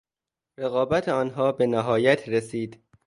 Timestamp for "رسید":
2.29-2.83